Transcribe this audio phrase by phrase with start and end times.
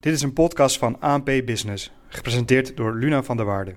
[0.00, 3.74] Dit is een podcast van ANP Business, gepresenteerd door Luna van der Waarde.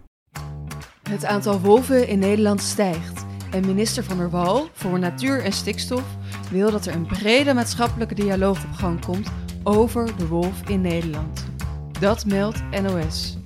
[1.09, 6.15] Het aantal wolven in Nederland stijgt en minister Van der Wal voor Natuur en Stikstof
[6.51, 9.31] wil dat er een brede maatschappelijke dialoog op gang komt
[9.63, 11.45] over de wolf in Nederland.
[11.99, 13.37] Dat meldt NOS.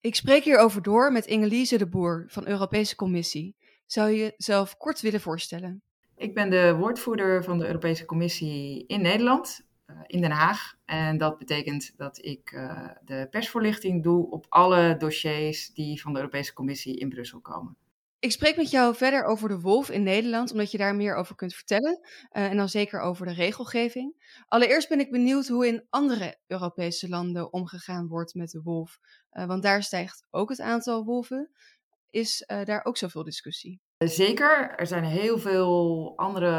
[0.00, 3.56] Ik spreek hierover door met Ingelise de Boer van Europese Commissie.
[3.86, 5.82] Zou je jezelf kort willen voorstellen?
[6.16, 9.68] Ik ben de woordvoerder van de Europese Commissie in Nederland,
[10.06, 10.74] in Den Haag.
[10.84, 16.18] En dat betekent dat ik uh, de persvoorlichting doe op alle dossiers die van de
[16.18, 17.76] Europese Commissie in Brussel komen.
[18.18, 21.34] Ik spreek met jou verder over de wolf in Nederland, omdat je daar meer over
[21.34, 22.00] kunt vertellen.
[22.02, 24.34] Uh, en dan zeker over de regelgeving.
[24.48, 28.98] Allereerst ben ik benieuwd hoe in andere Europese landen omgegaan wordt met de wolf.
[29.30, 31.50] want daar stijgt ook het aantal wolven.
[32.10, 33.80] Is daar ook zoveel discussie?
[34.08, 36.50] Zeker, er zijn heel veel andere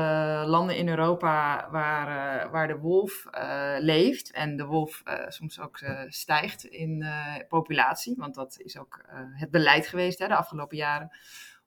[0.47, 2.07] landen in Europa waar,
[2.45, 7.05] uh, waar de wolf uh, leeft en de wolf uh, soms ook stijgt in
[7.48, 11.17] populatie, want dat is ook het beleid geweest hè, de afgelopen jaren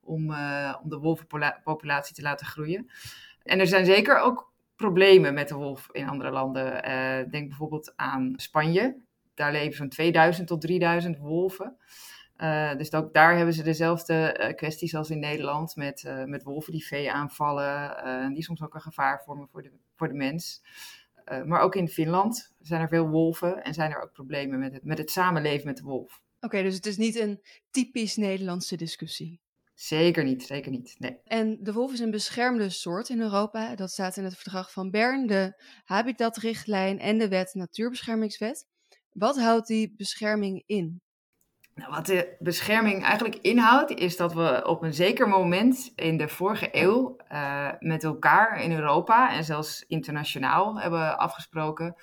[0.01, 0.31] om,
[0.83, 2.91] om de wolvenpopulatie te laten groeien.
[3.43, 6.73] En er zijn zeker ook problemen met de wolf in andere landen.
[7.31, 8.97] denk bijvoorbeeld aan Spanje,
[9.35, 11.77] daar leven zo'n 2000 tot 3000 wolven.
[12.37, 16.43] Uh, dus ook daar hebben ze dezelfde uh, kwesties als in Nederland met, uh, met
[16.43, 20.63] wolven die vee aanvallen, die soms ook een gevaar vormen voor de, voor de mens.
[21.45, 24.85] maar ook in Finland zijn er veel wolven en zijn er ook problemen met het,
[24.85, 26.23] met het samenleven met de wolf.
[26.37, 27.41] Oké, okay, dus het is niet een
[27.71, 29.41] typisch Nederlandse discussie.
[29.75, 30.95] Zeker niet, zeker niet.
[30.99, 31.19] Nee.
[31.25, 33.75] En de wolf is een beschermde soort in Europa.
[33.75, 38.67] Dat staat in het verdrag van Bern, de Habitatrichtlijn en de Wet Natuurbeschermingswet.
[39.13, 41.03] Wat houdt die bescherming in?
[41.75, 46.29] Nou, wat de bescherming eigenlijk inhoudt, is dat we op een zeker moment in de
[46.29, 51.95] vorige eeuw uh, met elkaar in Europa en zelfs internationaal hebben afgesproken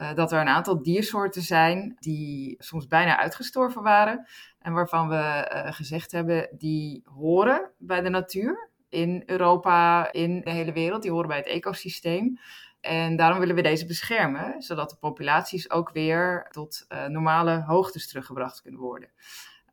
[0.00, 4.26] uh, dat er een aantal diersoorten zijn die soms bijna uitgestorven waren
[4.58, 10.50] en waarvan we uh, gezegd hebben die horen bij de natuur in Europa, in de
[10.50, 12.38] hele wereld, die horen bij het ecosysteem.
[12.80, 18.08] En daarom willen we deze beschermen, zodat de populaties ook weer tot uh, normale hoogtes
[18.08, 19.08] teruggebracht kunnen worden.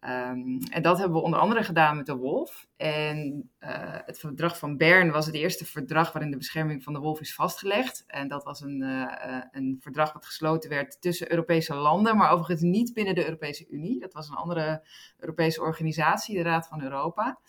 [0.02, 2.68] Um, en dat hebben we onder andere gedaan met de wolf.
[2.78, 3.70] En uh,
[4.06, 7.36] het verdrag van Bern was het eerste verdrag waarin de bescherming van de wolf is
[7.36, 8.04] vastgelegd.
[8.08, 12.62] En dat was een, uh, een verdrag dat gesloten werd tussen Europese landen, maar overigens
[12.62, 14.00] niet binnen de Europese Unie.
[14.00, 14.88] Dat was een andere
[15.18, 17.40] Europese organisatie, de Raad van Europa.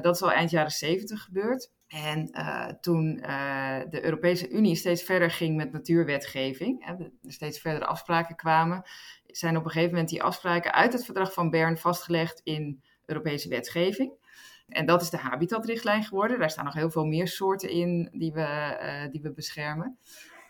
[0.00, 1.70] Dat is al eind jaren 70 gebeurd.
[1.92, 7.60] En uh, toen uh, de Europese Unie steeds verder ging met natuurwetgeving, hè, er steeds
[7.60, 8.82] verdere afspraken kwamen,
[9.26, 13.48] zijn op een gegeven moment die afspraken uit het verdrag van Bern vastgelegd in Europese
[13.48, 14.12] wetgeving.
[14.68, 16.38] En dat is de habitatrichtlijn geworden.
[16.38, 19.98] Daar staan nog heel veel meer soorten in die we, uh, die we beschermen.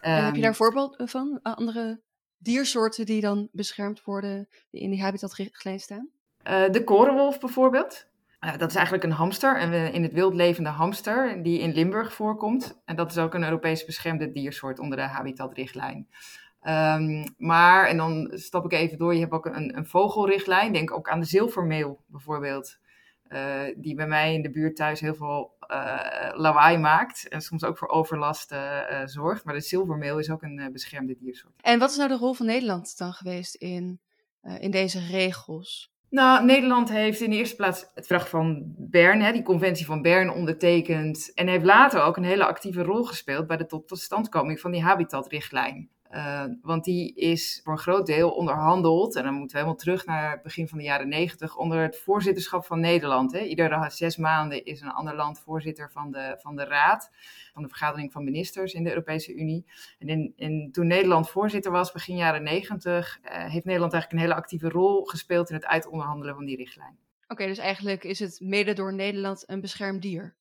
[0.00, 1.38] En heb je daar voorbeelden van?
[1.42, 2.00] Andere
[2.38, 6.08] diersoorten die dan beschermd worden, die in die habitatrichtlijn staan?
[6.70, 8.10] de korenwolf bijvoorbeeld.
[8.44, 12.12] Uh, dat is eigenlijk een hamster, een in het wild levende hamster, die in Limburg
[12.12, 12.82] voorkomt.
[12.84, 16.08] En dat is ook een Europees beschermde diersoort onder de habitatrichtlijn.
[16.62, 20.72] Um, maar, en dan stap ik even door, je hebt ook een, een vogelrichtlijn.
[20.72, 22.78] Denk ook aan de zilvermeel bijvoorbeeld.
[23.28, 25.56] Uh, die bij mij in de buurt thuis heel veel
[26.34, 27.28] lawaai maakt.
[27.28, 28.54] En soms ook voor overlast
[29.04, 29.44] zorgt.
[29.44, 31.54] Maar de zilvermeel is ook een beschermde diersoort.
[31.60, 34.00] En wat is nou de rol van Nederland dan geweest in,
[34.58, 35.91] in deze regels?
[36.12, 40.02] Nou, Nederland heeft in de eerste plaats het verdrag van Bern, hè, die conventie van
[40.02, 41.34] Bern, ondertekend.
[41.34, 45.90] En heeft later ook een hele actieve rol gespeeld bij de totstandkoming van die habitatrichtlijn.
[46.14, 50.06] Uh, want die is voor een groot deel onderhandeld, en dan moeten we helemaal terug
[50.06, 53.32] naar het begin van de jaren negentig, onder het voorzitterschap van Nederland.
[53.32, 53.40] Hè.
[53.40, 57.10] Iedere zes maanden is een ander land voorzitter van de, van de Raad,
[57.52, 59.66] van de vergadering van ministers in de Europese Unie.
[59.98, 64.40] En in, toen Nederland voorzitter was, begin jaren negentig, uh, heeft Nederland eigenlijk een hele
[64.40, 66.98] actieve rol gespeeld in het uitonderhandelen van die richtlijn.
[67.28, 70.34] Oké, dus eigenlijk is het mede door Nederland een beschermd dier.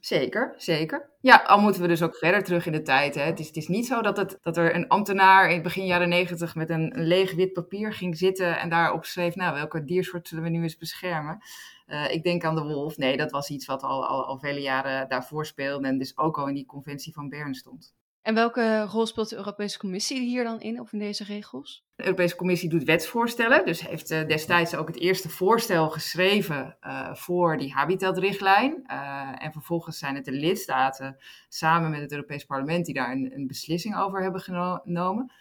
[0.00, 1.10] Zeker, zeker.
[1.20, 3.14] Ja, al moeten we dus ook verder terug in de tijd.
[3.14, 3.22] Hè.
[3.22, 6.08] Het, is, het is niet zo dat, het, dat er een ambtenaar in begin jaren
[6.08, 10.28] negentig met een, een leeg wit papier ging zitten en daarop schreef, nou, welke diersoort
[10.28, 11.38] zullen we nu eens beschermen?
[11.86, 12.96] Uh, ik denk aan de wolf.
[12.96, 16.38] Nee, dat was iets wat al, al, al vele jaren daarvoor speelde en dus ook
[16.38, 17.94] al in die conventie van Bern stond.
[18.26, 21.84] En welke rol speelt de Europese Commissie hier dan in, of in deze regels?
[21.96, 27.14] De Europese Commissie doet wetsvoorstellen, dus heeft uh, destijds ook het eerste voorstel geschreven uh,
[27.14, 28.84] voor die habitatrichtlijn.
[28.86, 31.16] Uh, en vervolgens zijn het de lidstaten
[31.48, 35.32] samen met het Europees Parlement die daar een beslissing over hebben genomen.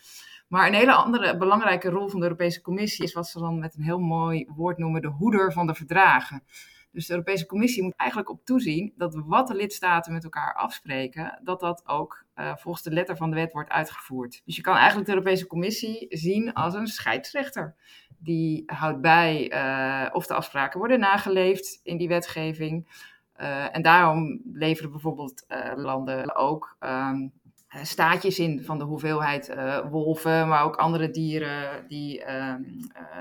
[0.47, 3.75] Maar een hele andere belangrijke rol van de Europese Commissie is wat ze dan met
[3.75, 6.43] een heel mooi woord noemen de hoeder van de verdragen.
[6.95, 11.39] Dus de Europese Commissie moet eigenlijk op toezien dat wat de lidstaten met elkaar afspreken,
[11.43, 14.41] dat dat ook uh, volgens de letter van de wet wordt uitgevoerd.
[14.45, 17.75] Dus je kan eigenlijk de Europese Commissie zien als een scheidsrechter.
[18.17, 22.87] Die houdt bij uh, of de afspraken worden nageleefd in die wetgeving.
[23.41, 25.45] Uh, en daarom leveren bijvoorbeeld
[25.75, 27.31] landen ook um,
[27.81, 29.55] staatjes in van de hoeveelheid
[29.89, 32.55] wolven, maar ook andere dieren die, uh,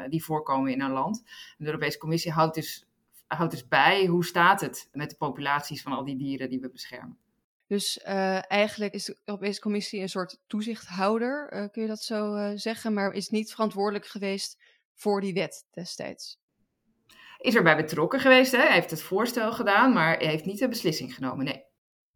[0.09, 1.25] die voorkomen in een land.
[1.59, 2.87] De Europese Commissie houdt dus,
[3.27, 6.71] houdt dus bij hoe staat het met de populaties van al die dieren die we
[6.71, 7.19] beschermen.
[7.67, 13.13] Dus eigenlijk is de Europese Commissie een soort toezichthouder, kun je dat zo zeggen, maar
[13.13, 14.63] is niet verantwoordelijk geweest
[14.95, 16.39] voor die wet destijds.
[17.39, 18.59] Is erbij betrokken geweest, hè?
[18.59, 21.65] hij heeft het voorstel gedaan, maar hij heeft niet de beslissing genomen, nee.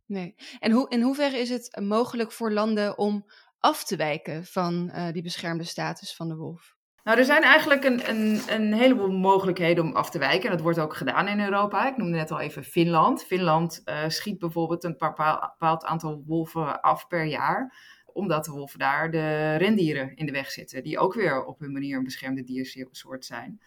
[0.07, 0.35] Nee.
[0.59, 5.23] En hoe, in hoeverre is het mogelijk voor landen om af te wijken van die
[5.23, 6.77] beschermde status van de wolf?
[7.09, 10.45] Nou, er zijn eigenlijk een, een, een, heleboel mogelijkheden om af te wijken.
[10.45, 11.89] En dat wordt ook gedaan in Europa.
[11.89, 13.25] Ik noemde net al even Finland.
[13.25, 17.75] Finland uh, schiet bijvoorbeeld een bepaald aantal wolven af per jaar
[18.07, 21.73] omdat de wolven daar de rendieren in de weg zitten, die ook weer op hun
[21.73, 23.61] manier een beschermde diersoort zijn.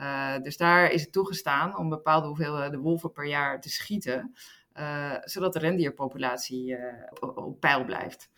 [0.00, 4.34] Uh, dus daar is het toegestaan om bepaalde hoeveelheden wolven per jaar te schieten.
[4.74, 6.76] Uh, zodat de rendierpopulatie
[7.20, 8.30] op, op, peil blijft.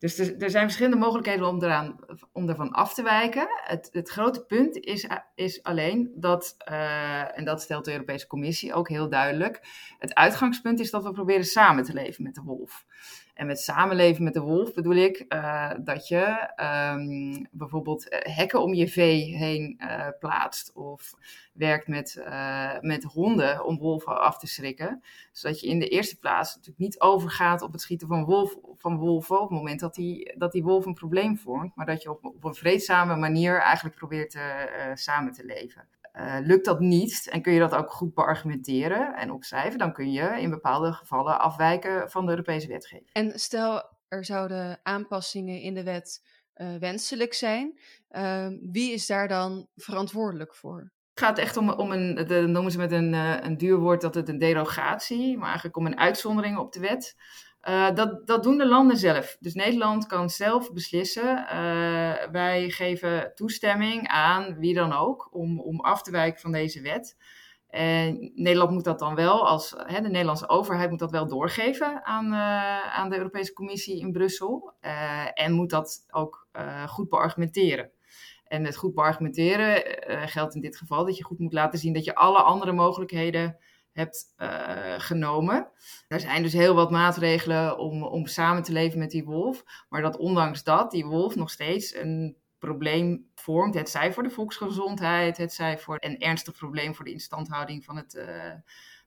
[0.00, 1.96] Dus er, er, zijn verschillende mogelijkheden om, eraan,
[2.32, 3.48] om ervan af te wijken.
[3.64, 8.74] Het, het grote punt is, is alleen dat, uh, en dat stelt de Europese Commissie
[8.74, 9.60] ook heel duidelijk,
[9.98, 12.84] het uitgangspunt is dat we proberen samen te leven met de wolf.
[13.40, 16.50] En met samenleven met de wolf bedoel ik uh, dat je
[16.94, 20.72] um, bijvoorbeeld eh, hekken om je vee heen uh, plaatst.
[20.72, 21.14] Of
[21.52, 22.22] werkt met,
[22.80, 25.02] met honden om wolven af te schrikken.
[25.32, 28.96] Zodat je in de eerste plaats natuurlijk niet overgaat op het schieten van, wolf, van
[28.96, 31.76] wolven op het moment dat die, dat die wolf een probleem vormt.
[31.76, 34.38] Maar dat je op, op een vreedzame manier eigenlijk probeert
[34.94, 35.88] samen te leven.
[36.12, 40.12] Uh, lukt dat niet en kun je dat ook goed beargumenteren en opschrijven, dan kun
[40.12, 43.10] je in bepaalde gevallen afwijken van de Europese wetgeving.
[43.12, 46.22] En stel er zouden aanpassingen in de wet
[46.56, 47.78] uh, wenselijk zijn,
[48.10, 50.92] uh, wie is daar dan verantwoordelijk voor?
[51.14, 54.00] Het gaat echt om, om een, de, noemen ze met een, uh, een duur woord
[54.00, 57.16] dat het een derogatie, maar eigenlijk om een uitzondering op de wet.
[57.68, 59.36] Uh, dat, dat doen de landen zelf.
[59.40, 61.38] Dus Nederland kan zelf beslissen.
[61.38, 66.80] Uh, wij geven toestemming aan wie dan ook om, om af te wijken van deze
[66.80, 67.16] wet.
[67.68, 72.04] En Nederland moet dat dan wel, als, hè, de Nederlandse overheid moet dat wel doorgeven
[72.04, 74.72] aan, uh, aan de Europese Commissie in Brussel.
[75.34, 76.48] en moet dat ook
[76.86, 77.90] goed beargumenteren.
[78.44, 79.82] En het goed beargumenteren
[80.28, 83.58] geldt in dit geval dat je goed moet laten zien dat je alle andere mogelijkheden
[84.00, 85.68] hebt uh, genomen.
[86.08, 89.64] Er zijn dus heel wat maatregelen om, om samen te leven met die wolf.
[89.88, 93.74] Maar dat ondanks dat die wolf nog steeds een probleem vormt.
[93.74, 97.96] Het zij voor de volksgezondheid, het zij voor een ernstig probleem voor de instandhouding van
[97.96, 98.52] het, uh,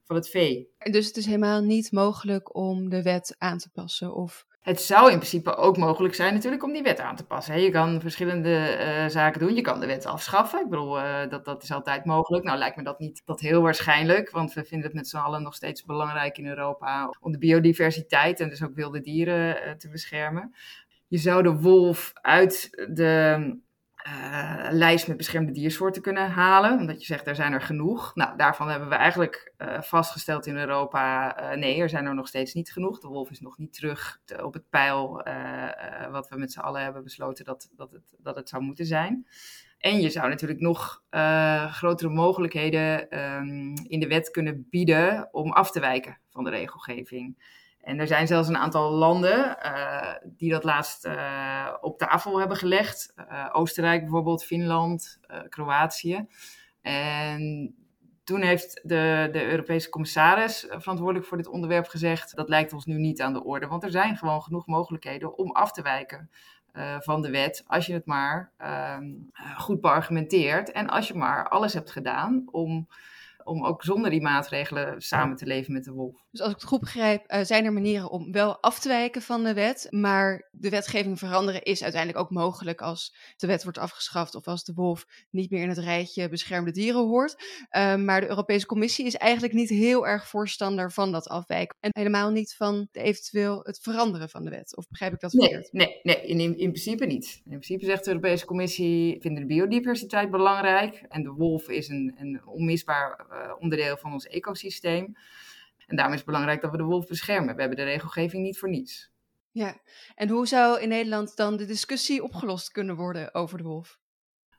[0.04, 0.68] van het vee.
[0.78, 5.10] Dus het is helemaal niet mogelijk om de wet aan te passen of het zou
[5.10, 7.60] in principe ook mogelijk zijn natuurlijk om die wet aan te passen.
[7.60, 9.54] Je kan verschillende uh, zaken doen.
[9.54, 10.60] Je kan de wet afschaffen.
[10.60, 12.44] Ik bedoel, uh, dat, dat is altijd mogelijk.
[12.44, 15.42] Nou lijkt me dat niet dat heel waarschijnlijk, want we vinden het met z'n allen
[15.42, 19.88] nog steeds belangrijk in Europa om de biodiversiteit en dus ook wilde dieren uh, te
[19.88, 20.54] beschermen.
[21.08, 23.58] Je zou de wolf uit de
[24.06, 26.78] uh, lijst met beschermde diersoorten kunnen halen.
[26.78, 28.14] Omdat je zegt, er zijn er genoeg.
[28.14, 32.28] Nou, daarvan hebben we eigenlijk uh, vastgesteld in Europa, uh, nee, er zijn er nog
[32.28, 33.00] steeds niet genoeg.
[33.00, 35.22] De wolf is nog niet terug te, op het pijl
[36.10, 39.26] wat we met z'n allen hebben besloten dat, dat, het, dat het zou moeten zijn.
[39.78, 41.02] En je zou natuurlijk nog
[41.70, 47.36] grotere mogelijkheden um, in de wet kunnen bieden om af te wijken van de regelgeving.
[47.84, 52.56] En er zijn zelfs een aantal landen uh, die dat laatst uh, op tafel hebben
[52.56, 53.12] gelegd.
[53.16, 56.26] Uh, Oostenrijk bijvoorbeeld, Finland, Kroatië.
[56.82, 57.74] En
[58.24, 62.98] toen heeft de, de Europese commissaris verantwoordelijk voor dit onderwerp gezegd: dat lijkt ons nu
[62.98, 66.30] niet aan de orde, want er zijn gewoon genoeg mogelijkheden om af te wijken.
[67.00, 69.12] van de wet, als je het maar ehm,
[69.56, 72.88] goed beargumenteert en als je maar alles hebt gedaan om
[73.44, 76.24] om ook zonder die maatregelen samen te leven met de wolf.
[76.30, 79.22] Dus als ik het goed begrijp, uh, zijn er manieren om wel af te wijken
[79.22, 83.78] van de wet, maar de wetgeving veranderen is uiteindelijk ook mogelijk als de wet wordt
[83.78, 87.36] afgeschaft of als de wolf niet meer in het rijtje beschermde dieren hoort.
[87.70, 91.90] Uh, maar de Europese Commissie is eigenlijk niet heel erg voorstander van dat afwijken en
[91.92, 94.76] helemaal niet van eventueel het veranderen van de wet.
[94.76, 95.72] Of begrijp ik dat verkeerd?
[95.72, 97.40] Nee, nee, nee in, in principe niet.
[97.44, 102.14] In principe zegt de Europese Commissie, vinden de biodiversiteit belangrijk en de wolf is een,
[102.18, 103.26] een onmisbaar
[103.58, 105.16] onderdeel van ons ecosysteem.
[105.86, 107.54] En daarom is het belangrijk dat we de wolf beschermen.
[107.54, 109.12] We hebben de regelgeving niet voor niets.
[109.50, 109.76] Ja,
[110.14, 113.98] en hoe zou in Nederland dan de discussie opgelost kunnen worden over de wolf?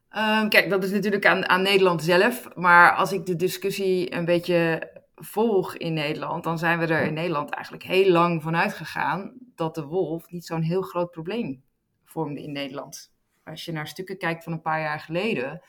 [0.09, 2.55] Ehm, kijk, dat is natuurlijk aan, aan Nederland zelf.
[2.55, 7.13] Maar als ik de discussie een beetje volg in Nederland, dan zijn we er in
[7.13, 11.63] Nederland eigenlijk heel lang van uitgegaan dat de wolf niet zo'n heel groot probleem
[12.05, 13.13] vormde in Nederland.
[13.43, 15.61] Als je naar stukken kijkt van een paar jaar geleden,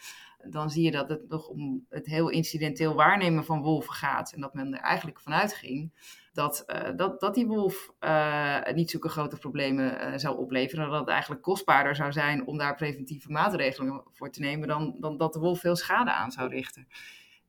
[0.51, 4.33] dan zie je dat het nog om het heel incidenteel waarnemen van wolven gaat.
[4.33, 5.93] En dat men er eigenlijk vanuit ging
[6.37, 10.85] dat, uh, dat, dat die wolf uh, niet zulke grote problemen uh, zou opleveren.
[10.85, 14.97] En dat het eigenlijk kostbaarder zou zijn om daar preventieve maatregelen voor te nemen dan,
[14.99, 16.89] dan dat de wolf veel schade aan zou richten.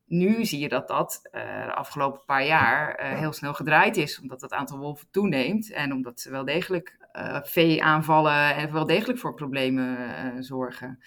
[0.06, 4.52] Nu zie je dat dat de afgelopen paar jaar heel snel gedraaid is, omdat het
[4.52, 6.98] aantal wolven toeneemt en omdat ze wel degelijk
[7.44, 11.00] vee aanvallen en wel degelijk voor problemen zorgen.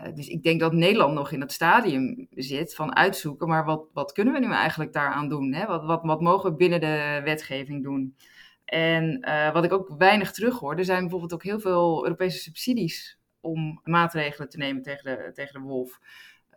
[0.00, 3.88] Uh, dus ik denk dat Nederland nog in het stadium zit van uitzoeken, maar wat,
[3.92, 5.52] wat kunnen we nu eigenlijk daaraan doen?
[5.52, 5.66] Hè?
[5.66, 8.16] Wat, wat, wat mogen we binnen de wetgeving doen?
[8.64, 13.18] En uh, wat ik ook weinig terughoor, er zijn bijvoorbeeld ook heel veel Europese subsidies
[13.40, 16.00] om maatregelen te nemen tegen de, tegen de wolf.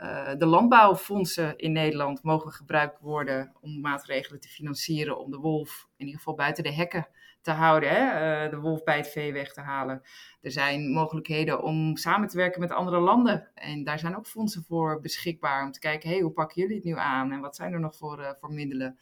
[0.01, 5.87] Uh, de landbouwfondsen in Nederland mogen gebruikt worden om maatregelen te financieren om de wolf
[5.97, 7.07] in ieder geval buiten de hekken
[7.41, 8.45] te houden, hè?
[8.45, 10.01] Uh, de wolf bij het vee weg te halen.
[10.41, 13.49] Er zijn mogelijkheden om samen te werken met andere landen.
[13.53, 16.85] En daar zijn ook fondsen voor beschikbaar om te kijken, hey, hoe pakken jullie het
[16.85, 18.97] nu aan en wat zijn er nog voor, uh, voor middelen?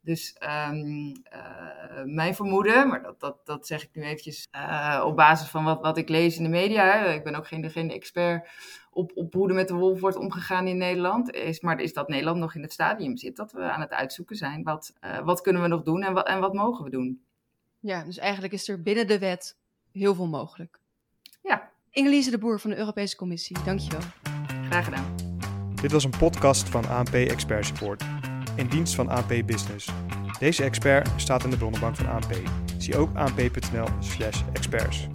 [0.00, 0.36] Dus
[0.68, 5.48] um, uh, mijn vermoeden, maar dat, dat, dat zeg ik nu eventjes uh, op basis
[5.48, 6.84] van wat, wat ik lees in de media.
[6.84, 7.12] Hè.
[7.12, 8.48] Ik ben ook geen, geen expert
[8.90, 11.34] op, op hoe er met de wolf wordt omgegaan in Nederland.
[11.34, 13.36] Is, maar is dat Nederland nog in het stadium zit.
[13.36, 14.62] Dat we aan het uitzoeken zijn.
[14.62, 17.22] Wat, uh, wat kunnen we nog doen en wat, en wat mogen we doen?
[17.80, 19.56] Ja, dus eigenlijk is er binnen de wet
[19.92, 20.78] heel veel mogelijk.
[21.42, 21.70] Ja.
[21.90, 24.00] Ingelise de Boer van de Europese Commissie, dankjewel.
[24.68, 25.14] Graag gedaan.
[25.80, 28.04] Dit was een podcast van ANP Expert Support
[28.58, 29.88] in dienst van AP Business.
[30.38, 32.34] Deze expert staat in de bronnenbank van ANP.
[32.78, 35.08] Zie ook anp.nl/experts.